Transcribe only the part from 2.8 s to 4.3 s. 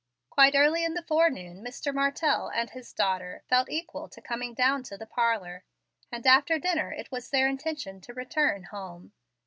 daughter felt equal to